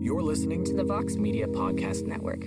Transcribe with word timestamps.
You're 0.00 0.22
listening 0.22 0.64
to 0.64 0.74
the 0.74 0.84
Vox 0.84 1.16
Media 1.16 1.46
Podcast 1.46 2.06
Network. 2.06 2.44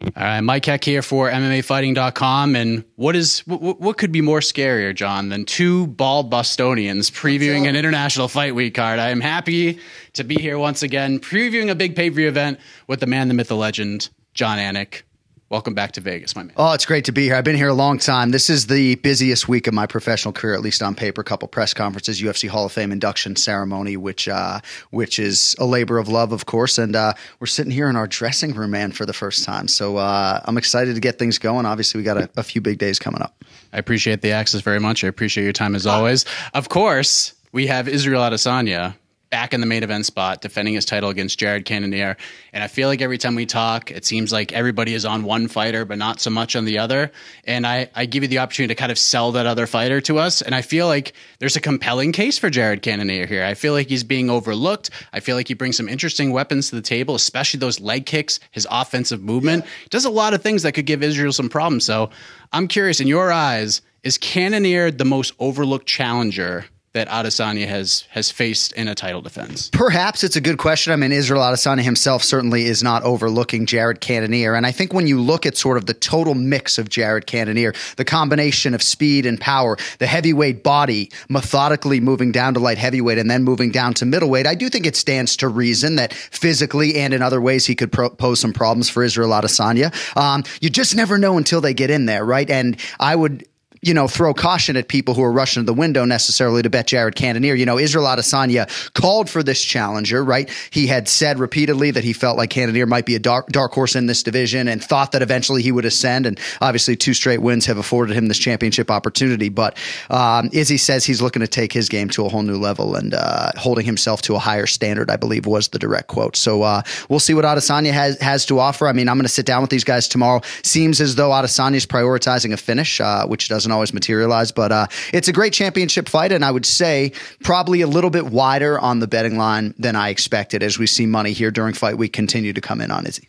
All 0.00 0.24
right, 0.24 0.40
Mike 0.40 0.64
Heck 0.64 0.84
here 0.84 1.02
for 1.02 1.28
MMAfighting.com. 1.28 2.54
And 2.54 2.84
what 2.94 3.16
is 3.16 3.40
what, 3.40 3.80
what 3.80 3.98
could 3.98 4.12
be 4.12 4.20
more 4.20 4.38
scarier, 4.38 4.94
Jon, 4.94 5.28
than 5.28 5.44
two 5.44 5.88
bald 5.88 6.30
Bostonians 6.30 7.10
previewing 7.10 7.68
an 7.68 7.74
international 7.74 8.28
fight 8.28 8.54
week 8.54 8.74
card? 8.74 9.00
I 9.00 9.10
am 9.10 9.20
happy 9.20 9.80
to 10.12 10.24
be 10.24 10.36
here 10.36 10.58
once 10.58 10.82
again, 10.82 11.18
previewing 11.18 11.70
a 11.70 11.74
big 11.74 11.96
pay 11.96 12.10
per 12.10 12.16
view 12.16 12.28
event 12.28 12.60
with 12.86 13.00
the 13.00 13.06
man, 13.06 13.26
the 13.26 13.34
myth, 13.34 13.48
the 13.48 13.56
legend, 13.56 14.10
Jon 14.34 14.58
Anik. 14.58 15.02
Welcome 15.50 15.72
back 15.72 15.92
to 15.92 16.02
Vegas, 16.02 16.36
my 16.36 16.42
man. 16.42 16.52
Oh, 16.58 16.74
it's 16.74 16.84
great 16.84 17.06
to 17.06 17.12
be 17.12 17.24
here. 17.24 17.34
I've 17.34 17.44
been 17.44 17.56
here 17.56 17.68
a 17.68 17.74
long 17.74 17.98
time. 17.98 18.32
This 18.32 18.50
is 18.50 18.66
the 18.66 18.96
busiest 18.96 19.48
week 19.48 19.66
of 19.66 19.72
my 19.72 19.86
professional 19.86 20.34
career, 20.34 20.52
at 20.52 20.60
least 20.60 20.82
on 20.82 20.94
paper. 20.94 21.22
A 21.22 21.24
couple 21.24 21.48
press 21.48 21.72
conferences, 21.72 22.20
UFC 22.20 22.50
Hall 22.50 22.66
of 22.66 22.72
Fame 22.72 22.92
induction 22.92 23.34
ceremony, 23.34 23.96
which 23.96 24.28
uh, 24.28 24.60
which 24.90 25.18
is 25.18 25.56
a 25.58 25.64
labor 25.64 25.96
of 25.96 26.06
love, 26.06 26.32
of 26.32 26.44
course. 26.44 26.76
And 26.76 26.94
uh, 26.94 27.14
we're 27.40 27.46
sitting 27.46 27.72
here 27.72 27.88
in 27.88 27.96
our 27.96 28.06
dressing 28.06 28.52
room, 28.52 28.72
man, 28.72 28.92
for 28.92 29.06
the 29.06 29.14
first 29.14 29.42
time. 29.42 29.68
So 29.68 29.96
uh, 29.96 30.40
I'm 30.44 30.58
excited 30.58 30.96
to 30.96 31.00
get 31.00 31.18
things 31.18 31.38
going. 31.38 31.64
Obviously, 31.64 31.98
we 31.98 32.04
got 32.04 32.18
a, 32.18 32.28
a 32.36 32.42
few 32.42 32.60
big 32.60 32.76
days 32.76 32.98
coming 32.98 33.22
up. 33.22 33.42
I 33.72 33.78
appreciate 33.78 34.20
the 34.20 34.32
access 34.32 34.60
very 34.60 34.80
much. 34.80 35.02
I 35.02 35.08
appreciate 35.08 35.44
your 35.44 35.54
time 35.54 35.74
as 35.74 35.86
always. 35.86 36.26
Of 36.52 36.68
course, 36.68 37.32
we 37.52 37.68
have 37.68 37.88
Israel 37.88 38.20
Adesanya 38.20 38.96
back 39.30 39.52
in 39.52 39.60
the 39.60 39.66
main 39.66 39.82
event 39.82 40.06
spot, 40.06 40.40
defending 40.40 40.74
his 40.74 40.84
title 40.84 41.10
against 41.10 41.38
Jared 41.38 41.64
Cannonier. 41.64 42.16
And 42.52 42.64
I 42.64 42.66
feel 42.66 42.88
like 42.88 43.02
every 43.02 43.18
time 43.18 43.34
we 43.34 43.46
talk, 43.46 43.90
it 43.90 44.04
seems 44.04 44.32
like 44.32 44.52
everybody 44.52 44.94
is 44.94 45.04
on 45.04 45.22
one 45.24 45.48
fighter, 45.48 45.84
but 45.84 45.98
not 45.98 46.20
so 46.20 46.30
much 46.30 46.56
on 46.56 46.64
the 46.64 46.78
other. 46.78 47.12
And 47.44 47.66
I, 47.66 47.90
I 47.94 48.06
give 48.06 48.22
you 48.22 48.28
the 48.28 48.38
opportunity 48.38 48.74
to 48.74 48.78
kind 48.78 48.92
of 48.92 48.98
sell 48.98 49.32
that 49.32 49.46
other 49.46 49.66
fighter 49.66 50.00
to 50.02 50.18
us. 50.18 50.42
And 50.42 50.54
I 50.54 50.62
feel 50.62 50.86
like 50.86 51.12
there's 51.38 51.56
a 51.56 51.60
compelling 51.60 52.12
case 52.12 52.38
for 52.38 52.50
Jared 52.50 52.82
Cannonier 52.82 53.26
here. 53.26 53.44
I 53.44 53.54
feel 53.54 53.72
like 53.72 53.88
he's 53.88 54.04
being 54.04 54.30
overlooked. 54.30 54.90
I 55.12 55.20
feel 55.20 55.36
like 55.36 55.48
he 55.48 55.54
brings 55.54 55.76
some 55.76 55.88
interesting 55.88 56.32
weapons 56.32 56.70
to 56.70 56.76
the 56.76 56.82
table, 56.82 57.14
especially 57.14 57.58
those 57.58 57.80
leg 57.80 58.06
kicks, 58.06 58.40
his 58.50 58.66
offensive 58.70 59.22
movement. 59.22 59.64
He 59.82 59.88
does 59.90 60.04
a 60.04 60.10
lot 60.10 60.34
of 60.34 60.42
things 60.42 60.62
that 60.62 60.72
could 60.72 60.86
give 60.86 61.02
Israel 61.02 61.32
some 61.32 61.48
problems. 61.48 61.84
So 61.84 62.10
I'm 62.52 62.68
curious, 62.68 63.00
in 63.00 63.06
your 63.06 63.30
eyes, 63.30 63.82
is 64.02 64.16
Cannonier 64.16 64.90
the 64.90 65.04
most 65.04 65.34
overlooked 65.38 65.86
challenger 65.86 66.66
that 66.92 67.08
Adesanya 67.08 67.66
has 67.66 68.04
has 68.10 68.30
faced 68.30 68.72
in 68.72 68.88
a 68.88 68.94
title 68.94 69.20
defense? 69.20 69.70
Perhaps 69.70 70.24
it's 70.24 70.36
a 70.36 70.40
good 70.40 70.58
question. 70.58 70.92
I 70.92 70.96
mean, 70.96 71.12
Israel 71.12 71.42
Adesanya 71.42 71.82
himself 71.82 72.22
certainly 72.22 72.64
is 72.64 72.82
not 72.82 73.02
overlooking 73.02 73.66
Jared 73.66 74.00
Cannonier, 74.00 74.54
and 74.54 74.66
I 74.66 74.72
think 74.72 74.92
when 74.92 75.06
you 75.06 75.20
look 75.20 75.46
at 75.46 75.56
sort 75.56 75.76
of 75.76 75.86
the 75.86 75.94
total 75.94 76.34
mix 76.34 76.78
of 76.78 76.88
Jared 76.88 77.26
Cannonier, 77.26 77.74
the 77.96 78.04
combination 78.04 78.74
of 78.74 78.82
speed 78.82 79.26
and 79.26 79.40
power, 79.40 79.76
the 79.98 80.06
heavyweight 80.06 80.62
body, 80.62 81.10
methodically 81.28 82.00
moving 82.00 82.32
down 82.32 82.54
to 82.54 82.60
light 82.60 82.78
heavyweight 82.78 83.18
and 83.18 83.30
then 83.30 83.44
moving 83.44 83.70
down 83.70 83.94
to 83.94 84.06
middleweight, 84.06 84.46
I 84.46 84.54
do 84.54 84.68
think 84.68 84.86
it 84.86 84.96
stands 84.96 85.36
to 85.38 85.48
reason 85.48 85.96
that 85.96 86.12
physically 86.12 86.96
and 86.96 87.12
in 87.14 87.22
other 87.22 87.40
ways 87.40 87.66
he 87.66 87.74
could 87.74 87.92
pro- 87.92 88.10
pose 88.10 88.40
some 88.40 88.52
problems 88.52 88.88
for 88.88 89.02
Israel 89.02 89.30
Adesanya. 89.30 89.92
Um, 90.16 90.44
you 90.60 90.70
just 90.70 90.96
never 90.96 91.18
know 91.18 91.36
until 91.36 91.60
they 91.60 91.74
get 91.74 91.90
in 91.90 92.06
there, 92.06 92.24
right? 92.24 92.48
And 92.48 92.76
I 92.98 93.14
would 93.14 93.46
you 93.82 93.94
know, 93.94 94.08
throw 94.08 94.34
caution 94.34 94.76
at 94.76 94.88
people 94.88 95.14
who 95.14 95.22
are 95.22 95.32
rushing 95.32 95.62
to 95.62 95.66
the 95.66 95.74
window 95.74 96.04
necessarily 96.04 96.62
to 96.62 96.70
bet 96.70 96.86
Jared 96.86 97.14
Cannonier. 97.14 97.54
You 97.54 97.66
know, 97.66 97.78
Israel 97.78 98.06
Adesanya 98.06 98.68
called 98.94 99.30
for 99.30 99.42
this 99.42 99.62
challenger, 99.62 100.24
right? 100.24 100.50
He 100.70 100.86
had 100.86 101.08
said 101.08 101.38
repeatedly 101.38 101.90
that 101.92 102.04
he 102.04 102.12
felt 102.12 102.36
like 102.36 102.50
Cannonier 102.50 102.86
might 102.86 103.06
be 103.06 103.14
a 103.14 103.18
dark, 103.18 103.48
dark 103.48 103.72
horse 103.72 103.94
in 103.94 104.06
this 104.06 104.22
division 104.22 104.68
and 104.68 104.82
thought 104.82 105.12
that 105.12 105.22
eventually 105.22 105.62
he 105.62 105.72
would 105.72 105.84
ascend. 105.84 106.26
And 106.26 106.38
obviously, 106.60 106.96
two 106.96 107.14
straight 107.14 107.42
wins 107.42 107.66
have 107.66 107.78
afforded 107.78 108.16
him 108.16 108.26
this 108.26 108.38
championship 108.38 108.90
opportunity. 108.90 109.48
But 109.48 109.76
um, 110.10 110.50
Izzy 110.52 110.78
says 110.78 111.04
he's 111.04 111.22
looking 111.22 111.40
to 111.40 111.48
take 111.48 111.72
his 111.72 111.88
game 111.88 112.08
to 112.10 112.26
a 112.26 112.28
whole 112.28 112.42
new 112.42 112.56
level 112.56 112.94
and 112.94 113.14
uh, 113.14 113.52
holding 113.56 113.84
himself 113.84 114.22
to 114.22 114.34
a 114.34 114.38
higher 114.38 114.66
standard, 114.66 115.10
I 115.10 115.16
believe 115.16 115.46
was 115.46 115.68
the 115.68 115.78
direct 115.78 116.08
quote. 116.08 116.36
So 116.36 116.62
uh, 116.62 116.82
we'll 117.08 117.20
see 117.20 117.34
what 117.34 117.44
Adesanya 117.44 117.92
has, 117.92 118.20
has 118.20 118.46
to 118.46 118.58
offer. 118.58 118.88
I 118.88 118.92
mean, 118.92 119.08
I'm 119.08 119.16
going 119.16 119.24
to 119.24 119.28
sit 119.28 119.46
down 119.46 119.60
with 119.60 119.70
these 119.70 119.84
guys 119.84 120.08
tomorrow. 120.08 120.40
Seems 120.62 121.00
as 121.00 121.14
though 121.14 121.30
Adesanya 121.30 121.76
is 121.76 121.86
prioritizing 121.86 122.52
a 122.52 122.56
finish, 122.56 123.00
uh, 123.00 123.26
which 123.26 123.48
doesn't 123.48 123.67
always 123.72 123.92
materialize. 123.92 124.52
But 124.52 124.72
uh, 124.72 124.86
it's 125.12 125.28
a 125.28 125.32
great 125.32 125.52
championship 125.52 126.08
fight, 126.08 126.32
and 126.32 126.44
I 126.44 126.50
would 126.50 126.66
say 126.66 127.12
probably 127.42 127.80
a 127.80 127.86
little 127.86 128.10
bit 128.10 128.26
wider 128.26 128.78
on 128.78 129.00
the 129.00 129.06
betting 129.06 129.38
line 129.38 129.74
than 129.78 129.96
I 129.96 130.10
expected 130.10 130.62
as 130.62 130.78
we 130.78 130.86
see 130.86 131.06
money 131.06 131.32
here 131.32 131.50
during 131.50 131.74
fight 131.74 131.98
week 131.98 132.12
continue 132.12 132.52
to 132.52 132.60
come 132.60 132.80
in 132.80 132.90
on 132.90 133.06
Izzy. 133.06 133.28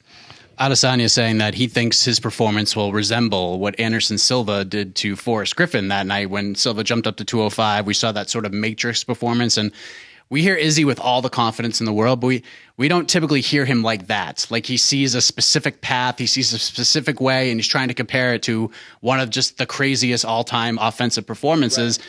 Adesanya 0.59 1.09
saying 1.09 1.37
that 1.37 1.53
he 1.53 1.67
thinks 1.67 2.03
his 2.03 2.19
performance 2.19 2.75
will 2.75 2.91
resemble 2.91 3.59
what 3.59 3.79
Anderson 3.79 4.17
Silva 4.17 4.65
did 4.65 4.93
to 4.95 5.15
Forrest 5.15 5.55
Griffin 5.55 5.87
that 5.87 6.05
night 6.05 6.29
when 6.29 6.53
Silva 6.53 6.83
jumped 6.83 7.07
up 7.07 7.15
to 7.17 7.23
205. 7.23 7.85
We 7.85 7.93
saw 7.93 8.11
that 8.11 8.29
sort 8.29 8.45
of 8.45 8.51
matrix 8.51 9.05
performance 9.05 9.55
and 9.55 9.71
we 10.29 10.41
hear 10.41 10.55
Izzy 10.55 10.85
with 10.85 10.99
all 10.99 11.21
the 11.21 11.29
confidence 11.29 11.79
in 11.79 11.85
the 11.85 11.93
world, 11.93 12.19
but 12.21 12.27
we 12.27 12.43
we 12.77 12.87
don't 12.87 13.09
typically 13.09 13.41
hear 13.41 13.65
him 13.65 13.81
like 13.81 14.07
that. 14.07 14.45
Like 14.49 14.65
he 14.65 14.77
sees 14.77 15.15
a 15.15 15.21
specific 15.21 15.81
path, 15.81 16.19
he 16.19 16.27
sees 16.27 16.53
a 16.53 16.59
specific 16.59 17.19
way, 17.19 17.51
and 17.51 17.59
he's 17.59 17.67
trying 17.67 17.87
to 17.87 17.93
compare 17.93 18.33
it 18.33 18.43
to 18.43 18.71
one 19.01 19.19
of 19.19 19.29
just 19.29 19.57
the 19.57 19.65
craziest 19.65 20.25
all 20.25 20.43
time 20.43 20.77
offensive 20.79 21.25
performances. 21.25 21.99
Right 21.99 22.07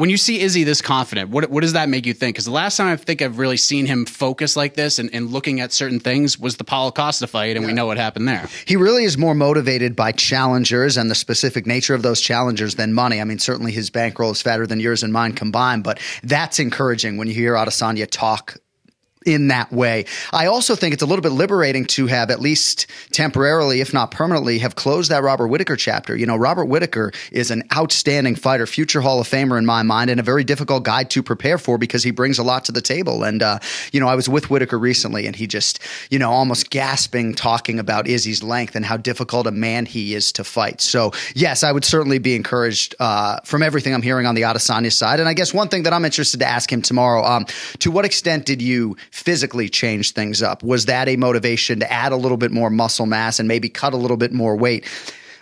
when 0.00 0.08
you 0.08 0.16
see 0.16 0.40
Izzy 0.40 0.64
this 0.64 0.80
confident, 0.80 1.28
what 1.28 1.50
what 1.50 1.60
does 1.60 1.74
that 1.74 1.90
make 1.90 2.06
you 2.06 2.14
think? 2.14 2.34
Because 2.34 2.46
the 2.46 2.50
last 2.52 2.78
time 2.78 2.86
I 2.86 2.96
think 2.96 3.20
I've 3.20 3.38
really 3.38 3.58
seen 3.58 3.84
him 3.84 4.06
focus 4.06 4.56
like 4.56 4.72
this 4.72 4.98
and, 4.98 5.10
and 5.12 5.28
looking 5.28 5.60
at 5.60 5.72
certain 5.72 6.00
things 6.00 6.38
was 6.38 6.56
the 6.56 6.64
Paulo 6.64 6.90
Costa 6.90 7.26
fight, 7.26 7.56
and 7.56 7.64
yeah. 7.64 7.66
we 7.66 7.74
know 7.74 7.84
what 7.84 7.98
happened 7.98 8.26
there. 8.26 8.48
He 8.64 8.76
really 8.76 9.04
is 9.04 9.18
more 9.18 9.34
motivated 9.34 9.94
by 9.94 10.12
challengers 10.12 10.96
and 10.96 11.10
the 11.10 11.14
specific 11.14 11.66
nature 11.66 11.94
of 11.94 12.00
those 12.00 12.22
challengers 12.22 12.76
than 12.76 12.94
money. 12.94 13.20
I 13.20 13.24
mean, 13.24 13.38
certainly 13.38 13.72
his 13.72 13.90
bankroll 13.90 14.30
is 14.30 14.40
fatter 14.40 14.66
than 14.66 14.80
yours 14.80 15.02
and 15.02 15.12
mine 15.12 15.34
combined, 15.34 15.84
but 15.84 16.00
that's 16.22 16.58
encouraging 16.58 17.18
when 17.18 17.28
you 17.28 17.34
hear 17.34 17.52
Adesanya 17.52 18.08
talk 18.10 18.56
in 19.26 19.48
that 19.48 19.70
way. 19.70 20.06
I 20.32 20.46
also 20.46 20.74
think 20.74 20.94
it's 20.94 21.02
a 21.02 21.06
little 21.06 21.22
bit 21.22 21.32
liberating 21.32 21.84
to 21.86 22.06
have 22.06 22.30
at 22.30 22.40
least 22.40 22.86
temporarily, 23.12 23.80
if 23.80 23.92
not 23.92 24.10
permanently, 24.10 24.58
have 24.60 24.76
closed 24.76 25.10
that 25.10 25.22
Robert 25.22 25.48
Whitaker 25.48 25.76
chapter. 25.76 26.16
You 26.16 26.24
know, 26.24 26.36
Robert 26.36 26.66
Whitaker 26.66 27.12
is 27.30 27.50
an 27.50 27.64
outstanding 27.74 28.34
fighter, 28.34 28.66
future 28.66 29.02
Hall 29.02 29.20
of 29.20 29.28
Famer 29.28 29.58
in 29.58 29.66
my 29.66 29.82
mind, 29.82 30.08
and 30.08 30.20
a 30.20 30.22
very 30.22 30.42
difficult 30.42 30.84
guy 30.84 31.04
to 31.04 31.22
prepare 31.22 31.58
for 31.58 31.76
because 31.76 32.02
he 32.02 32.10
brings 32.10 32.38
a 32.38 32.42
lot 32.42 32.64
to 32.66 32.72
the 32.72 32.80
table. 32.80 33.22
And 33.22 33.42
uh, 33.42 33.58
you 33.92 34.00
know, 34.00 34.08
I 34.08 34.14
was 34.14 34.28
with 34.28 34.48
Whitaker 34.48 34.78
recently, 34.78 35.26
and 35.26 35.36
he 35.36 35.46
just, 35.46 35.80
you 36.10 36.18
know, 36.18 36.30
almost 36.30 36.70
gasping 36.70 37.34
talking 37.34 37.78
about 37.78 38.06
Izzy's 38.06 38.42
length 38.42 38.74
and 38.74 38.86
how 38.86 38.96
difficult 38.96 39.46
a 39.46 39.52
man 39.52 39.84
he 39.84 40.14
is 40.14 40.32
to 40.32 40.44
fight. 40.44 40.80
So 40.80 41.12
yes, 41.34 41.62
I 41.62 41.72
would 41.72 41.84
certainly 41.84 42.18
be 42.18 42.34
encouraged 42.34 42.94
uh, 42.98 43.40
from 43.44 43.62
everything 43.62 43.92
I'm 43.92 44.02
hearing 44.02 44.24
on 44.24 44.34
the 44.34 44.42
Adesanya 44.42 44.92
side. 44.92 45.20
And 45.20 45.28
I 45.28 45.34
guess 45.34 45.52
one 45.52 45.68
thing 45.68 45.82
that 45.82 45.92
I'm 45.92 46.06
interested 46.06 46.40
to 46.40 46.46
ask 46.46 46.72
him 46.72 46.80
tomorrow: 46.80 47.22
um, 47.22 47.44
to 47.80 47.90
what 47.90 48.06
extent 48.06 48.46
did 48.46 48.62
you 48.62 48.96
physically 49.10 49.68
change 49.68 50.12
things 50.12 50.42
up? 50.42 50.62
Was 50.62 50.86
that 50.86 51.08
a 51.08 51.16
motivation 51.16 51.80
to 51.80 51.92
add 51.92 52.12
a 52.12 52.16
little 52.16 52.36
bit 52.36 52.50
more 52.50 52.70
muscle 52.70 53.06
mass 53.06 53.38
and 53.38 53.48
maybe 53.48 53.68
cut 53.68 53.92
a 53.92 53.96
little 53.96 54.16
bit 54.16 54.32
more 54.32 54.56
weight? 54.56 54.86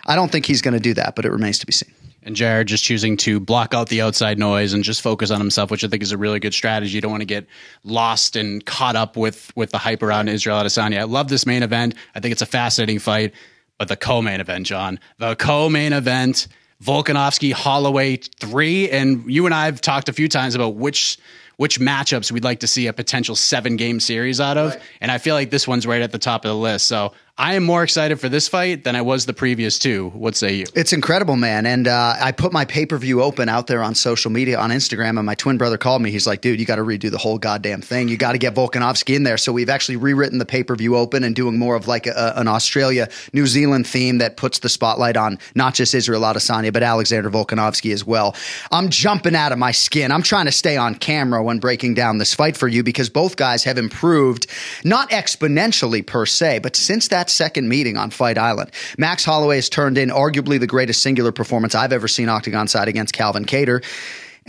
I 0.07 0.15
don't 0.15 0.31
think 0.31 0.45
he's 0.45 0.61
going 0.61 0.73
to 0.73 0.79
do 0.79 0.93
that, 0.95 1.15
but 1.15 1.25
it 1.25 1.31
remains 1.31 1.59
to 1.59 1.65
be 1.65 1.71
seen. 1.71 1.93
And 2.23 2.35
Jared 2.35 2.67
just 2.67 2.83
choosing 2.83 3.15
to 3.17 3.39
block 3.39 3.73
out 3.73 3.87
the 3.87 4.01
outside 4.01 4.37
noise 4.37 4.73
and 4.73 4.83
just 4.83 5.01
focus 5.01 5.31
on 5.31 5.39
himself, 5.39 5.71
which 5.71 5.83
I 5.83 5.87
think 5.87 6.03
is 6.03 6.11
a 6.11 6.17
really 6.17 6.39
good 6.39 6.53
strategy. 6.53 6.93
You 6.93 7.01
don't 7.01 7.11
want 7.11 7.21
to 7.21 7.25
get 7.25 7.47
lost 7.85 8.35
and 8.35 8.65
caught 8.65 8.97
up 8.97 9.15
with 9.15 9.55
with 9.55 9.71
the 9.71 9.77
hype 9.77 10.03
around 10.03 10.27
Israel 10.27 10.57
Adesanya. 10.57 10.99
I 10.99 11.03
love 11.03 11.29
this 11.29 11.45
main 11.45 11.63
event. 11.63 11.95
I 12.15 12.19
think 12.19 12.33
it's 12.33 12.41
a 12.41 12.45
fascinating 12.45 12.99
fight. 12.99 13.33
But 13.77 13.87
the 13.87 13.95
co-main 13.95 14.41
event, 14.41 14.65
Jon, 14.65 14.99
the 15.19 15.37
co-main 15.37 15.93
event, 15.93 16.49
Volkanovski 16.83 17.53
Holloway 17.53 18.17
three, 18.17 18.89
and 18.89 19.23
you 19.31 19.45
and 19.45 19.55
I 19.55 19.65
have 19.65 19.79
talked 19.79 20.09
a 20.09 20.13
few 20.13 20.27
times 20.27 20.53
about 20.53 20.75
which 20.75 21.17
which 21.59 21.77
matchups 21.77 22.31
we'd 22.31 22.45
like 22.45 22.61
to 22.61 22.67
see 22.67 22.87
a 22.87 22.93
potential 22.93 23.35
seven 23.35 23.75
game 23.75 23.99
series 23.99 24.39
out 24.39 24.57
of. 24.57 24.69
Right. 24.69 24.81
And 25.01 25.11
I 25.11 25.17
feel 25.17 25.35
like 25.35 25.49
this 25.49 25.67
one's 25.67 25.85
right 25.85 26.01
at 26.01 26.13
the 26.13 26.17
top 26.17 26.45
of 26.45 26.49
the 26.49 26.55
list. 26.55 26.87
So 26.87 27.11
I 27.39 27.53
am 27.53 27.63
more 27.63 27.83
excited 27.83 28.19
for 28.19 28.27
this 28.27 28.49
fight 28.49 28.83
than 28.83 28.97
I 28.97 29.01
was 29.01 29.25
the 29.25 29.31
previous 29.31 29.79
two. 29.79 30.09
What 30.09 30.35
say 30.35 30.55
you? 30.55 30.65
It's 30.75 30.91
incredible, 30.91 31.37
man. 31.37 31.65
And 31.65 31.87
uh, 31.87 32.15
I 32.19 32.33
put 32.33 32.51
my 32.51 32.65
pay 32.65 32.85
per 32.85 32.97
view 32.97 33.23
open 33.23 33.47
out 33.47 33.67
there 33.67 33.81
on 33.81 33.95
social 33.95 34.29
media 34.29 34.59
on 34.59 34.71
Instagram, 34.71 35.17
and 35.17 35.25
my 35.25 35.35
twin 35.35 35.57
brother 35.57 35.77
called 35.77 36.01
me. 36.01 36.11
He's 36.11 36.27
like, 36.27 36.41
dude, 36.41 36.59
you 36.59 36.65
got 36.65 36.75
to 36.75 36.81
redo 36.81 37.09
the 37.09 37.17
whole 37.17 37.37
goddamn 37.37 37.81
thing. 37.81 38.09
You 38.09 38.17
got 38.17 38.33
to 38.33 38.39
get 38.39 38.55
Volkanovski 38.55 39.15
in 39.15 39.23
there. 39.23 39.37
So 39.37 39.53
we've 39.53 39.69
actually 39.69 39.95
rewritten 39.95 40.37
the 40.37 40.45
pay 40.45 40.65
per 40.65 40.75
view 40.75 40.97
open 40.97 41.23
and 41.23 41.33
doing 41.33 41.57
more 41.57 41.77
of 41.77 41.87
like 41.87 42.07
a, 42.07 42.33
an 42.35 42.49
Australia 42.49 43.07
New 43.31 43.47
Zealand 43.47 43.87
theme 43.87 44.17
that 44.17 44.35
puts 44.35 44.59
the 44.59 44.67
spotlight 44.67 45.15
on 45.15 45.39
not 45.55 45.73
just 45.73 45.93
Israel 45.93 46.23
Adesanya, 46.23 46.73
but 46.73 46.83
Alexander 46.83 47.29
Volkanovski 47.29 47.93
as 47.93 48.05
well. 48.05 48.35
I'm 48.69 48.89
jumping 48.89 49.35
out 49.35 49.53
of 49.53 49.57
my 49.57 49.71
skin. 49.71 50.11
I'm 50.11 50.23
trying 50.23 50.47
to 50.47 50.51
stay 50.51 50.75
on 50.75 50.93
camera 50.93 51.41
when 51.41 51.59
breaking 51.59 51.93
down 51.93 52.17
this 52.17 52.33
fight 52.33 52.57
for 52.57 52.67
you 52.67 52.83
because 52.83 53.09
both 53.09 53.37
guys 53.37 53.63
have 53.63 53.77
improved, 53.77 54.47
not 54.83 55.09
exponentially 55.11 56.05
per 56.05 56.25
se, 56.25 56.59
but 56.59 56.75
since 56.75 57.07
that 57.07 57.28
second 57.29 57.69
meeting 57.69 57.97
on 57.97 58.09
Fight 58.09 58.37
Island. 58.37 58.71
Max 58.97 59.23
Holloway 59.23 59.57
has 59.57 59.69
turned 59.69 59.97
in 59.97 60.09
arguably 60.09 60.59
the 60.59 60.67
greatest 60.67 61.01
singular 61.01 61.31
performance 61.31 61.75
I've 61.75 61.93
ever 61.93 62.07
seen 62.07 62.29
Octagon 62.29 62.67
side 62.67 62.87
against 62.87 63.13
Calvin 63.13 63.45
Kattar. 63.45 63.83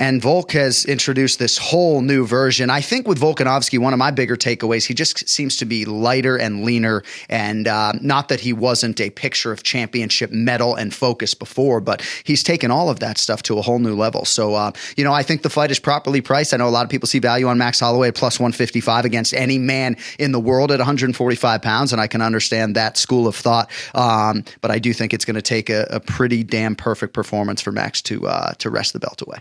And 0.00 0.22
Volk 0.22 0.52
has 0.52 0.86
introduced 0.86 1.38
this 1.38 1.58
whole 1.58 2.00
new 2.00 2.26
version. 2.26 2.70
I 2.70 2.80
think 2.80 3.06
with 3.06 3.20
Volkanovski, 3.20 3.78
one 3.78 3.92
of 3.92 3.98
my 3.98 4.10
bigger 4.10 4.34
takeaways, 4.34 4.86
he 4.86 4.94
just 4.94 5.28
seems 5.28 5.58
to 5.58 5.66
be 5.66 5.84
lighter 5.84 6.38
and 6.38 6.64
leaner. 6.64 7.02
And 7.28 7.68
uh, 7.68 7.92
not 8.00 8.30
that 8.30 8.40
he 8.40 8.54
wasn't 8.54 8.98
a 8.98 9.10
picture 9.10 9.52
of 9.52 9.62
championship 9.62 10.30
mettle 10.30 10.74
and 10.74 10.94
focus 10.94 11.34
before, 11.34 11.82
but 11.82 12.00
he's 12.24 12.42
taken 12.42 12.70
all 12.70 12.88
of 12.88 13.00
that 13.00 13.18
stuff 13.18 13.42
to 13.42 13.58
a 13.58 13.62
whole 13.62 13.78
new 13.78 13.94
level. 13.94 14.24
So, 14.24 14.54
uh, 14.54 14.72
you 14.96 15.04
know, 15.04 15.12
I 15.12 15.22
think 15.22 15.42
the 15.42 15.50
fight 15.50 15.70
is 15.70 15.78
properly 15.78 16.22
priced. 16.22 16.54
I 16.54 16.56
know 16.56 16.68
a 16.68 16.70
lot 16.70 16.84
of 16.84 16.90
people 16.90 17.06
see 17.06 17.18
value 17.18 17.46
on 17.48 17.58
Max 17.58 17.78
Holloway 17.78 18.08
at 18.08 18.14
plus 18.14 18.40
155 18.40 19.04
against 19.04 19.34
any 19.34 19.58
man 19.58 19.98
in 20.18 20.32
the 20.32 20.40
world 20.40 20.72
at 20.72 20.78
145 20.78 21.60
pounds. 21.60 21.92
And 21.92 22.00
I 22.00 22.06
can 22.06 22.22
understand 22.22 22.74
that 22.74 22.96
school 22.96 23.28
of 23.28 23.36
thought. 23.36 23.70
Um, 23.94 24.44
but 24.62 24.70
I 24.70 24.78
do 24.78 24.94
think 24.94 25.12
it's 25.12 25.26
going 25.26 25.36
to 25.36 25.42
take 25.42 25.68
a, 25.68 25.86
a, 25.90 26.00
pretty 26.00 26.42
damn 26.42 26.74
perfect 26.74 27.12
performance 27.12 27.60
for 27.60 27.70
Max 27.70 28.00
to, 28.02 28.26
uh, 28.26 28.52
to 28.54 28.70
wrest 28.70 28.94
the 28.94 28.98
belt 28.98 29.20
away. 29.20 29.40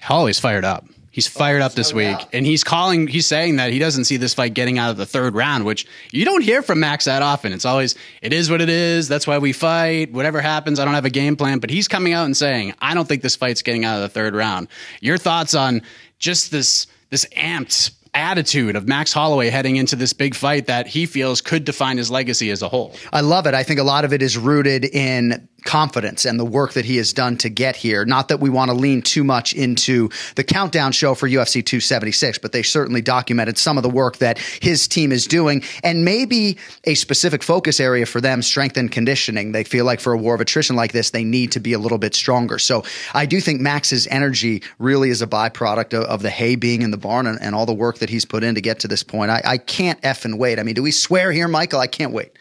Holloway's 0.00 0.40
fired 0.40 0.64
up. 0.64 0.86
He's 1.12 1.26
oh, 1.26 1.38
fired 1.38 1.60
up 1.60 1.72
this 1.72 1.92
week, 1.92 2.16
and 2.32 2.46
he's 2.46 2.62
calling. 2.62 3.08
He's 3.08 3.26
saying 3.26 3.56
that 3.56 3.72
he 3.72 3.80
doesn't 3.80 4.04
see 4.04 4.16
this 4.16 4.32
fight 4.32 4.54
getting 4.54 4.78
out 4.78 4.90
of 4.90 4.96
the 4.96 5.06
third 5.06 5.34
round, 5.34 5.64
which 5.64 5.86
you 6.12 6.24
don't 6.24 6.42
hear 6.42 6.62
from 6.62 6.78
Max 6.78 7.06
that 7.06 7.20
often. 7.20 7.52
It's 7.52 7.64
always 7.64 7.96
it 8.22 8.32
is 8.32 8.48
what 8.48 8.60
it 8.60 8.68
is. 8.68 9.08
That's 9.08 9.26
why 9.26 9.38
we 9.38 9.52
fight. 9.52 10.12
Whatever 10.12 10.40
happens, 10.40 10.78
I 10.78 10.84
don't 10.84 10.94
have 10.94 11.04
a 11.04 11.10
game 11.10 11.34
plan. 11.34 11.58
But 11.58 11.70
he's 11.70 11.88
coming 11.88 12.12
out 12.12 12.26
and 12.26 12.36
saying, 12.36 12.74
I 12.80 12.94
don't 12.94 13.08
think 13.08 13.22
this 13.22 13.34
fight's 13.34 13.62
getting 13.62 13.84
out 13.84 13.96
of 13.96 14.02
the 14.02 14.08
third 14.08 14.36
round. 14.36 14.68
Your 15.00 15.18
thoughts 15.18 15.54
on 15.54 15.82
just 16.20 16.52
this 16.52 16.86
this 17.10 17.26
amped 17.36 17.90
attitude 18.14 18.76
of 18.76 18.88
Max 18.88 19.12
Holloway 19.12 19.50
heading 19.50 19.76
into 19.76 19.96
this 19.96 20.12
big 20.12 20.34
fight 20.34 20.66
that 20.66 20.86
he 20.86 21.06
feels 21.06 21.40
could 21.40 21.64
define 21.64 21.96
his 21.96 22.10
legacy 22.10 22.50
as 22.50 22.62
a 22.62 22.68
whole. 22.68 22.94
I 23.12 23.20
love 23.20 23.46
it. 23.46 23.54
I 23.54 23.62
think 23.62 23.80
a 23.80 23.84
lot 23.84 24.04
of 24.04 24.12
it 24.12 24.22
is 24.22 24.36
rooted 24.36 24.84
in 24.84 25.48
confidence 25.64 26.24
and 26.24 26.38
the 26.38 26.44
work 26.44 26.72
that 26.74 26.84
he 26.84 26.96
has 26.96 27.12
done 27.12 27.36
to 27.38 27.48
get 27.48 27.76
here. 27.76 28.04
Not 28.04 28.28
that 28.28 28.40
we 28.40 28.50
want 28.50 28.70
to 28.70 28.76
lean 28.76 29.02
too 29.02 29.24
much 29.24 29.52
into 29.52 30.10
the 30.34 30.44
countdown 30.44 30.92
show 30.92 31.14
for 31.14 31.28
UFC 31.28 31.64
276, 31.64 32.38
but 32.38 32.52
they 32.52 32.62
certainly 32.62 33.02
documented 33.02 33.58
some 33.58 33.76
of 33.76 33.82
the 33.82 33.90
work 33.90 34.18
that 34.18 34.38
his 34.38 34.86
team 34.86 35.12
is 35.12 35.26
doing 35.26 35.62
and 35.82 36.04
maybe 36.04 36.58
a 36.84 36.94
specific 36.94 37.42
focus 37.42 37.80
area 37.80 38.06
for 38.06 38.20
them, 38.20 38.42
strength 38.42 38.76
and 38.76 38.90
conditioning. 38.92 39.52
They 39.52 39.64
feel 39.64 39.84
like 39.84 40.00
for 40.00 40.12
a 40.12 40.18
war 40.18 40.34
of 40.34 40.40
attrition 40.40 40.76
like 40.76 40.92
this, 40.92 41.10
they 41.10 41.24
need 41.24 41.52
to 41.52 41.60
be 41.60 41.72
a 41.72 41.78
little 41.78 41.98
bit 41.98 42.14
stronger. 42.14 42.58
So 42.58 42.84
I 43.14 43.26
do 43.26 43.40
think 43.40 43.60
Max's 43.60 44.06
energy 44.08 44.62
really 44.78 45.10
is 45.10 45.22
a 45.22 45.26
byproduct 45.26 45.94
of, 45.94 46.04
of 46.04 46.22
the 46.22 46.30
hay 46.30 46.56
being 46.56 46.82
in 46.82 46.90
the 46.90 46.96
barn 46.96 47.26
and, 47.26 47.40
and, 47.40 47.54
all 47.54 47.66
the 47.66 47.74
work 47.74 47.98
that 47.98 48.08
he's 48.08 48.24
put 48.24 48.44
in 48.44 48.54
to 48.54 48.60
get 48.60 48.80
to 48.80 48.88
this 48.88 49.02
point. 49.02 49.30
I, 49.30 49.42
I 49.44 49.58
can't 49.58 49.98
and 50.24 50.38
wait. 50.38 50.58
I 50.58 50.62
mean, 50.62 50.74
do 50.74 50.82
we 50.82 50.92
swear 50.92 51.32
here, 51.32 51.48
Michael? 51.48 51.80
I 51.80 51.86
can't 51.86 52.12
wait 52.12 52.32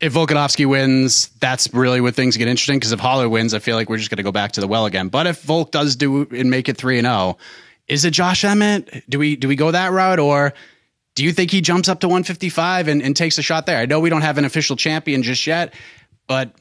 if 0.00 0.12
Volkanovski 0.12 0.66
wins, 0.66 1.28
that's 1.40 1.72
really 1.72 2.00
where 2.00 2.12
things 2.12 2.36
get 2.36 2.48
interesting. 2.48 2.78
Because 2.78 2.92
if 2.92 3.00
Holler 3.00 3.28
wins, 3.28 3.54
I 3.54 3.58
feel 3.58 3.76
like 3.76 3.88
we're 3.88 3.96
just 3.96 4.10
going 4.10 4.18
to 4.18 4.22
go 4.22 4.32
back 4.32 4.52
to 4.52 4.60
the 4.60 4.68
well 4.68 4.86
again. 4.86 5.08
But 5.08 5.26
if 5.26 5.42
Volk 5.42 5.70
does 5.70 5.96
do 5.96 6.26
and 6.30 6.50
make 6.50 6.68
it 6.68 6.76
three 6.76 6.98
and 6.98 7.06
zero, 7.06 7.16
oh, 7.16 7.36
is 7.88 8.04
it 8.04 8.10
Josh 8.10 8.44
Emmett? 8.44 9.04
Do 9.08 9.18
we 9.18 9.36
do 9.36 9.48
we 9.48 9.56
go 9.56 9.70
that 9.70 9.92
route, 9.92 10.18
or 10.18 10.52
do 11.14 11.24
you 11.24 11.32
think 11.32 11.50
he 11.50 11.60
jumps 11.60 11.88
up 11.88 12.00
to 12.00 12.08
155 12.08 12.88
and, 12.88 13.02
and 13.02 13.16
takes 13.16 13.38
a 13.38 13.42
shot 13.42 13.66
there? 13.66 13.78
I 13.78 13.86
know 13.86 14.00
we 14.00 14.10
don't 14.10 14.22
have 14.22 14.38
an 14.38 14.44
official 14.44 14.76
champion 14.76 15.22
just 15.22 15.46
yet, 15.46 15.72
but 16.26 16.54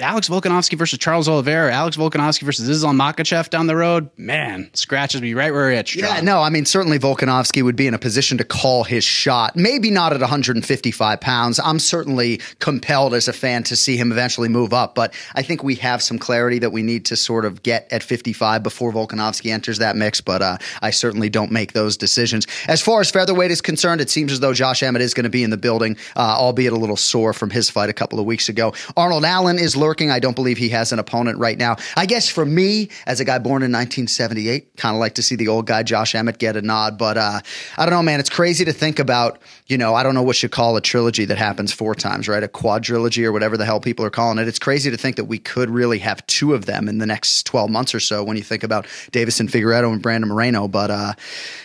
Alex 0.00 0.28
Volkanovski 0.28 0.76
versus 0.78 0.98
Charles 0.98 1.28
Oliveira, 1.28 1.72
Alex 1.72 1.96
Volkanovski 1.96 2.42
versus 2.42 2.68
Islam 2.68 2.98
Makhachev 2.98 3.50
down 3.50 3.66
the 3.66 3.76
road, 3.76 4.10
man, 4.16 4.70
scratches 4.72 5.20
me 5.20 5.34
right 5.34 5.52
where 5.52 5.62
we're 5.62 5.72
at. 5.72 5.94
Yeah, 5.94 6.20
no, 6.20 6.40
I 6.40 6.50
mean, 6.50 6.64
certainly 6.64 6.98
Volkanovski 6.98 7.62
would 7.62 7.76
be 7.76 7.86
in 7.86 7.94
a 7.94 7.98
position 7.98 8.38
to 8.38 8.44
call 8.44 8.84
his 8.84 9.04
shot. 9.04 9.56
Maybe 9.56 9.90
not 9.90 10.12
at 10.12 10.20
155 10.20 11.20
pounds. 11.20 11.60
I'm 11.62 11.78
certainly 11.78 12.40
compelled 12.58 13.14
as 13.14 13.28
a 13.28 13.32
fan 13.32 13.62
to 13.64 13.76
see 13.76 13.96
him 13.96 14.12
eventually 14.12 14.48
move 14.48 14.72
up, 14.72 14.94
but 14.94 15.12
I 15.34 15.42
think 15.42 15.62
we 15.62 15.74
have 15.76 16.02
some 16.02 16.18
clarity 16.18 16.58
that 16.60 16.70
we 16.70 16.82
need 16.82 17.04
to 17.06 17.16
sort 17.16 17.44
of 17.44 17.62
get 17.62 17.86
at 17.92 18.02
55 18.02 18.62
before 18.62 18.92
Volkanovski 18.92 19.52
enters 19.52 19.78
that 19.78 19.96
mix, 19.96 20.20
but 20.20 20.42
uh, 20.42 20.58
I 20.80 20.90
certainly 20.90 21.28
don't 21.28 21.52
make 21.52 21.72
those 21.72 21.96
decisions. 21.96 22.46
As 22.68 22.80
far 22.80 23.00
as 23.00 23.10
featherweight 23.10 23.50
is 23.50 23.60
concerned, 23.60 24.00
it 24.00 24.10
seems 24.10 24.32
as 24.32 24.40
though 24.40 24.54
Josh 24.54 24.82
Emmett 24.82 25.02
is 25.02 25.14
going 25.14 25.24
to 25.24 25.30
be 25.30 25.42
in 25.42 25.50
the 25.50 25.56
building, 25.56 25.96
uh, 26.16 26.36
albeit 26.38 26.72
a 26.72 26.76
little 26.76 26.96
sore 26.96 27.32
from 27.32 27.50
his 27.50 27.68
fight 27.68 27.90
a 27.90 27.94
couple 27.94 28.18
of 28.18 28.26
weeks 28.26 28.48
ago. 28.48 28.72
Arnold 28.96 29.24
Allen 29.24 29.58
is 29.58 29.76
lurking 29.76 29.89
working. 29.90 30.08
I 30.08 30.20
don't 30.20 30.36
believe 30.36 30.56
he 30.56 30.68
has 30.68 30.92
an 30.92 31.00
opponent 31.00 31.38
right 31.38 31.58
now. 31.58 31.74
I 31.96 32.06
guess 32.06 32.28
for 32.28 32.46
me, 32.46 32.90
as 33.06 33.18
a 33.18 33.24
guy 33.24 33.40
born 33.40 33.64
in 33.64 33.72
1978, 33.72 34.76
kind 34.76 34.94
of 34.94 35.00
like 35.00 35.16
to 35.16 35.22
see 35.22 35.34
the 35.34 35.48
old 35.48 35.66
guy 35.66 35.82
Josh 35.82 36.14
Emmett 36.14 36.38
get 36.38 36.56
a 36.56 36.62
nod. 36.62 36.96
But 36.96 37.18
uh, 37.18 37.40
I 37.76 37.84
don't 37.84 37.92
know, 37.92 38.02
man. 38.04 38.20
It's 38.20 38.30
crazy 38.30 38.64
to 38.66 38.72
think 38.72 39.00
about. 39.00 39.40
You 39.66 39.78
know, 39.78 39.94
I 39.96 40.04
don't 40.04 40.14
know 40.14 40.22
what 40.22 40.40
you 40.42 40.48
call 40.48 40.76
a 40.76 40.80
trilogy 40.80 41.24
that 41.24 41.38
happens 41.38 41.72
four 41.72 41.96
times, 41.96 42.28
right? 42.28 42.42
A 42.42 42.48
quadrilogy 42.48 43.24
or 43.24 43.32
whatever 43.32 43.56
the 43.56 43.64
hell 43.64 43.80
people 43.80 44.04
are 44.04 44.10
calling 44.10 44.38
it. 44.38 44.46
It's 44.46 44.58
crazy 44.60 44.90
to 44.92 44.96
think 44.96 45.16
that 45.16 45.24
we 45.24 45.38
could 45.38 45.70
really 45.70 45.98
have 45.98 46.24
two 46.28 46.54
of 46.54 46.66
them 46.66 46.88
in 46.88 46.98
the 46.98 47.06
next 47.06 47.44
12 47.46 47.68
months 47.68 47.92
or 47.92 48.00
so 48.00 48.22
when 48.22 48.36
you 48.36 48.44
think 48.44 48.62
about 48.62 48.86
Deiveson 49.10 49.50
Figueiredo 49.50 49.92
and 49.92 50.02
Brandon 50.02 50.28
Moreno. 50.28 50.68
But 50.68 50.90
uh, 50.90 51.12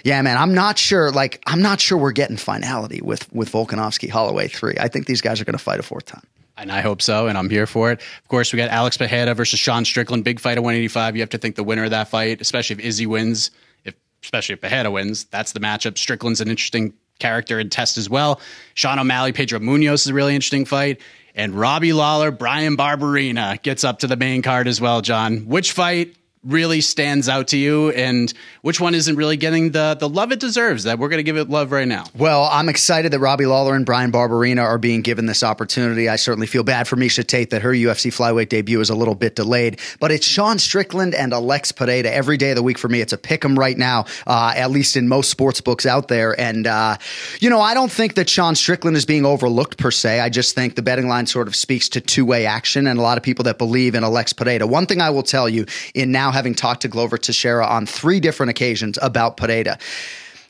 yeah, 0.03 0.19
man, 0.23 0.37
I'm 0.37 0.55
not 0.55 0.79
sure. 0.79 1.11
Like, 1.11 1.43
I'm 1.45 1.61
not 1.61 1.79
sure 1.79 1.97
we're 1.97 2.11
getting 2.11 2.37
finality 2.37 3.01
with 3.03 3.31
with 3.31 3.51
Volkanovski 3.51 4.09
Holloway 4.09 4.47
three. 4.47 4.75
I 4.79 4.87
think 4.87 5.05
these 5.05 5.21
guys 5.21 5.39
are 5.41 5.45
going 5.45 5.57
to 5.57 5.63
fight 5.63 5.79
a 5.79 5.83
fourth 5.83 6.05
time. 6.05 6.23
And 6.57 6.71
I 6.71 6.81
hope 6.81 7.01
so, 7.01 7.27
and 7.27 7.37
I'm 7.37 7.49
here 7.49 7.67
for 7.67 7.91
it. 7.91 7.99
Of 7.99 8.27
course, 8.29 8.53
we 8.53 8.57
got 8.57 8.69
Alex 8.69 8.95
Pereira 8.97 9.33
versus 9.33 9.59
Sean 9.59 9.83
Strickland, 9.83 10.23
big 10.23 10.39
fight 10.39 10.57
at 10.57 10.63
185. 10.63 11.15
You 11.15 11.21
have 11.21 11.29
to 11.31 11.37
think 11.37 11.55
the 11.55 11.63
winner 11.63 11.83
of 11.83 11.89
that 11.89 12.07
fight, 12.07 12.39
especially 12.39 12.75
if 12.75 12.79
Izzy 12.79 13.05
wins, 13.05 13.51
if 13.83 13.93
especially 14.23 14.53
if 14.53 14.61
Pereira 14.61 14.89
wins, 14.89 15.25
that's 15.25 15.51
the 15.51 15.59
matchup. 15.59 15.97
Strickland's 15.97 16.39
an 16.39 16.47
interesting 16.47 16.93
character 17.19 17.59
and 17.59 17.71
test 17.71 17.97
as 17.97 18.09
well. 18.09 18.39
Sean 18.73 18.99
O'Malley, 18.99 19.33
Pedro 19.33 19.59
Munhoz 19.59 19.93
is 19.93 20.07
a 20.07 20.13
really 20.13 20.35
interesting 20.35 20.65
fight. 20.65 21.01
And 21.35 21.53
Robbie 21.53 21.93
Lawler, 21.93 22.31
Bryan 22.31 22.77
Barberena 22.77 23.61
gets 23.61 23.83
up 23.83 23.99
to 23.99 24.07
the 24.07 24.15
main 24.15 24.41
card 24.41 24.67
as 24.67 24.79
well, 24.79 25.01
Jon. 25.01 25.47
Which 25.47 25.73
fight 25.73 26.15
really 26.45 26.81
stands 26.81 27.27
out 27.27 27.47
to 27.49 27.57
you 27.57 27.89
and 27.91 28.33
which 28.61 28.79
one 28.79 28.93
isn't 28.93 29.15
really 29.15 29.37
getting 29.37 29.71
the 29.71 29.97
the 29.99 30.07
love 30.07 30.31
it 30.31 30.39
deserves 30.39 30.83
that 30.83 30.99
we're 30.99 31.09
going 31.09 31.19
to 31.19 31.23
give 31.23 31.37
it 31.37 31.49
love 31.49 31.71
right 31.71 31.87
now? 31.87 32.05
Well 32.15 32.47
i'm 32.51 32.69
excited 32.69 33.11
that 33.11 33.19
robbie 33.19 33.45
lawler 33.45 33.75
and 33.75 33.85
bryan 33.85 34.11
barberena 34.11 34.61
are 34.63 34.77
being 34.77 35.01
given 35.01 35.25
this 35.25 35.43
opportunity. 35.43 36.07
I 36.07 36.15
certainly 36.17 36.47
feel 36.47 36.63
bad 36.63 36.87
for 36.87 36.95
miesha 36.95 37.25
tate 37.25 37.49
that 37.49 37.61
her 37.63 37.71
ufc 37.71 38.11
flyweight 38.13 38.49
debut 38.49 38.79
is 38.79 38.89
a 38.89 38.95
little 38.95 39.15
bit 39.15 39.35
delayed 39.35 39.79
but 39.99 40.11
it's 40.11 40.25
sean 40.25 40.59
strickland 40.59 41.15
and 41.15 41.33
alex 41.33 41.71
pereira. 41.71 42.09
Every 42.09 42.37
day 42.37 42.51
of 42.51 42.55
the 42.55 42.63
week 42.63 42.77
for 42.77 42.89
me 42.89 43.01
it's 43.01 43.13
a 43.13 43.17
pick 43.17 43.43
'em 43.43 43.57
right 43.57 43.77
now 43.77 44.05
uh, 44.27 44.53
at 44.55 44.71
least 44.71 44.95
in 44.95 45.07
most 45.07 45.29
sports 45.29 45.61
books 45.61 45.85
out 45.85 46.07
there 46.07 46.39
and 46.39 46.67
uh, 46.67 46.97
you 47.39 47.49
know 47.49 47.59
i 47.61 47.73
don't 47.73 47.91
think 47.91 48.15
that 48.15 48.29
sean 48.29 48.55
strickland 48.55 48.95
is 48.95 49.05
being 49.05 49.25
overlooked 49.25 49.77
per 49.77 49.91
se. 49.91 50.19
I 50.19 50.29
just 50.29 50.53
think 50.55 50.75
the 50.75 50.81
betting 50.81 51.07
line 51.07 51.25
sort 51.25 51.47
of 51.47 51.55
speaks 51.55 51.89
to 51.89 52.01
two-way 52.01 52.45
action 52.45 52.87
and 52.87 52.99
a 52.99 53.01
lot 53.01 53.17
of 53.17 53.23
people 53.23 53.43
that 53.43 53.57
believe 53.57 53.95
in 53.95 54.03
alex 54.03 54.33
pereira. 54.33 54.67
One 54.67 54.85
thing 54.85 55.01
i 55.01 55.09
will 55.09 55.23
tell 55.23 55.49
you 55.49 55.65
in 55.93 56.11
now 56.11 56.31
having 56.35 56.53
talked 56.53 56.81
to 56.81 56.87
Glover 56.87 57.17
Teixeira 57.17 57.65
on 57.65 57.85
three 57.85 58.19
different 58.19 58.49
occasions 58.51 58.99
about 59.01 59.37
Pereira. 59.37 59.79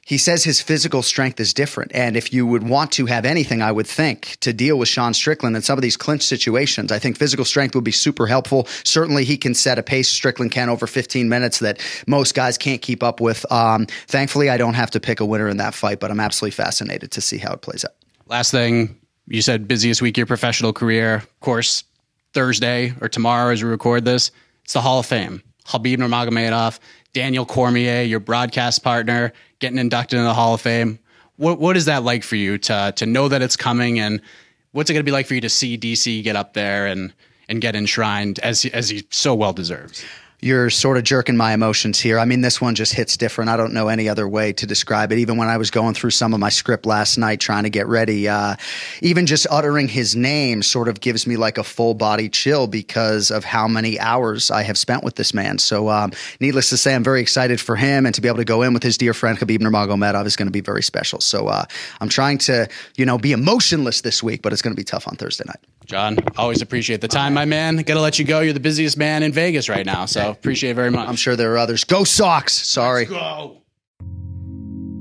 He 0.03 0.17
says 0.17 0.43
his 0.43 0.61
physical 0.61 1.01
strength 1.01 1.39
is 1.39 1.53
different. 1.53 1.91
And 1.95 2.15
if 2.17 2.33
you 2.33 2.45
would 2.45 2.61
want 2.61 2.91
to 2.93 3.05
have 3.05 3.25
anything, 3.25 3.61
I 3.61 3.71
would 3.71 3.87
think, 3.87 4.37
to 4.41 4.53
deal 4.53 4.77
with 4.77 4.87
Sean 4.87 5.13
Strickland 5.15 5.55
in 5.55 5.61
some 5.63 5.79
of 5.79 5.81
these 5.81 5.97
clinch 5.97 6.21
situations, 6.23 6.91
I 6.91 6.99
think 6.99 7.17
physical 7.17 7.45
strength 7.45 7.73
would 7.73 7.83
be 7.83 7.91
super 7.91 8.27
helpful. 8.27 8.67
Certainly, 8.83 9.25
he 9.25 9.37
can 9.37 9.55
set 9.55 9.79
a 9.79 9.83
pace 9.83 10.09
Strickland 10.09 10.51
can 10.51 10.69
over 10.69 10.85
15 10.85 11.27
minutes 11.27 11.59
that 11.59 11.79
most 12.05 12.35
guys 12.35 12.57
can't 12.57 12.83
keep 12.83 13.01
up 13.01 13.19
with. 13.19 13.51
Um, 13.51 13.87
thankfully, 14.07 14.49
I 14.49 14.57
don't 14.57 14.75
have 14.75 14.91
to 14.91 14.99
pick 14.99 15.21
a 15.21 15.25
winner 15.25 15.47
in 15.47 15.57
that 15.57 15.73
fight, 15.73 15.99
but 15.99 16.11
I'm 16.11 16.19
absolutely 16.19 16.55
fascinated 16.55 17.11
to 17.11 17.21
see 17.21 17.39
how 17.39 17.53
it 17.53 17.61
plays 17.61 17.83
out. 17.83 17.95
Last 18.27 18.51
thing, 18.51 18.99
you 19.27 19.42
said 19.42 19.68
busiest 19.68 20.04
week 20.04 20.15
of 20.15 20.19
your 20.19 20.27
professional 20.27 20.71
career. 20.73 21.15
Of 21.15 21.39
course, 21.39 21.83
Thursday 22.33 22.94
or 23.01 23.09
tomorrow 23.09 23.51
as 23.51 23.63
we 23.63 23.69
record 23.69 24.06
this, 24.06 24.30
it's 24.63 24.73
the 24.73 24.81
Hall 24.81 24.99
of 24.99 25.06
Fame. 25.07 25.42
Khabib 25.66 25.98
Nurmagomedov, 25.98 26.80
Daniel 27.14 27.45
Cormier, 27.45 28.04
your 28.04 28.19
broadcast 28.19 28.84
partner, 28.84 29.34
getting 29.60 29.78
inducted 29.78 30.18
into 30.18 30.28
the 30.28 30.34
Hall 30.34 30.54
of 30.54 30.62
Fame. 30.62 31.00
What 31.38 31.60
what 31.60 31.76
is 31.78 31.86
that 31.86 32.04
like 32.04 32.24
for 32.24 32.36
you 32.36 32.57
to 32.60 32.94
to 32.95 33.06
know 33.06 33.28
that 33.28 33.42
it's 33.42 33.56
coming, 33.56 34.00
and 34.00 34.22
what's 34.72 34.90
it 34.90 34.94
going 34.94 35.02
to 35.02 35.10
be 35.10 35.12
like 35.12 35.26
for 35.26 35.36
you 35.36 35.42
to 35.42 35.50
see 35.50 35.78
DC 35.78 36.24
get 36.24 36.36
up 36.36 36.54
there 36.54 36.88
and 36.88 37.14
and 37.50 37.62
get 37.62 37.76
enshrined 37.76 38.40
as 38.40 38.66
as 38.66 38.90
he 38.90 39.06
so 39.10 39.36
well 39.36 39.54
deserves? 39.54 40.04
You're 40.45 40.69
sort 40.69 40.97
of 40.97 41.04
jerking 41.04 41.35
my 41.35 41.54
emotions 41.54 41.99
here. 41.99 42.19
I 42.19 42.25
mean, 42.25 42.42
this 42.42 42.61
one 42.61 42.75
just 42.75 42.94
hits 42.94 43.18
different. 43.18 43.49
I 43.49 43.57
don't 43.57 43.73
know 43.73 43.87
any 43.87 44.07
other 44.07 44.28
way 44.28 44.54
to 44.54 44.68
describe 44.68 45.11
it. 45.11 45.18
Even 45.18 45.37
when 45.37 45.47
I 45.47 45.57
was 45.57 45.71
going 45.71 45.95
through 45.95 46.11
some 46.11 46.35
of 46.35 46.40
my 46.40 46.49
script 46.49 46.85
last 46.85 47.18
night 47.18 47.40
trying 47.40 47.64
to 47.64 47.71
get 47.71 47.87
ready, 47.87 48.30
uh, 48.30 48.56
even 49.02 49.25
just 49.25 49.47
uttering 49.49 49.87
his 49.87 50.16
name 50.16 50.61
sort 50.61 50.87
of 50.87 50.99
gives 50.99 51.25
me 51.25 51.35
like 51.35 51.57
a 51.57 51.64
full 51.64 51.95
body 51.95 52.30
chill 52.30 52.68
because 52.68 53.31
of 53.31 53.44
how 53.44 53.68
many 53.68 53.99
hours 53.99 54.52
I 54.52 54.61
have 54.61 54.78
spent 54.78 55.04
with 55.04 55.16
this 55.16 55.33
man. 55.33 55.57
So, 55.57 55.90
um, 55.90 56.11
needless 56.40 56.69
to 56.69 56.78
say, 56.78 56.94
I'm 56.94 57.04
very 57.04 57.21
excited 57.21 57.59
for 57.59 57.75
him 57.75 58.06
and 58.06 58.14
to 58.14 58.21
be 58.21 58.28
able 58.28 58.37
to 58.37 58.45
go 58.45 58.61
in 58.61 58.71
with 58.75 58.83
his 58.83 58.99
dear 58.99 59.16
friend 59.16 59.40
Khabib 59.40 59.61
Nurmagomedov 59.61 60.28
is 60.28 60.35
going 60.35 60.45
to 60.47 60.52
be 60.52 60.61
very 60.61 60.83
special. 60.83 61.21
So, 61.21 61.47
uh, 61.47 61.66
I'm 61.99 62.09
trying 62.09 62.37
to, 62.37 62.69
you 62.97 63.07
know, 63.07 63.18
be 63.18 63.31
emotionless 63.31 64.02
this 64.02 64.21
week, 64.21 64.44
but 64.44 64.54
it's 64.54 64.61
going 64.61 64.75
to 64.75 64.80
be 64.80 64.83
tough 64.85 65.07
on 65.07 65.16
Thursday 65.16 65.45
night. 65.47 65.66
Jon, 65.85 66.18
always 66.37 66.61
appreciate 66.61 67.02
the 67.02 67.07
time, 67.07 67.33
my 67.33 67.45
man. 67.45 67.78
Got 67.78 67.95
to 67.95 68.02
let 68.02 68.19
you 68.19 68.25
go. 68.25 68.42
You're 68.42 68.54
the 68.54 68.59
busiest 68.59 68.97
man 68.97 69.23
in 69.23 69.31
Vegas 69.31 69.69
right 69.69 69.85
now, 69.85 70.06
so 70.06 70.34
appreciate 70.37 70.71
it 70.71 70.75
very 70.75 70.92
much. 70.92 71.07
I'm 71.07 71.15
sure 71.15 71.35
there 71.35 71.54
are 71.54 71.57
others. 71.57 71.83
Go 71.83 72.04
Sox! 72.04 72.54
Sorry. 72.54 73.06
Let's 73.06 73.11
go. 73.11 73.61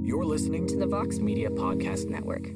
You're 0.02 0.24
listening 0.24 0.66
to 0.68 0.76
the 0.76 0.86
Vox 0.86 1.18
Media 1.18 1.50
Podcast 1.50 2.08
Network. 2.08 2.46